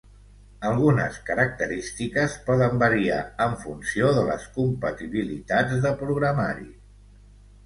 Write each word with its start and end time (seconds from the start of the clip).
Algunes 0.67 1.17
característiques 1.27 2.37
poden 2.47 2.81
variar 2.85 3.19
en 3.47 3.53
funció 3.65 4.09
de 4.17 4.25
les 4.31 4.49
compatibilitats 4.57 5.79
de 5.87 5.93
programari. 6.03 6.69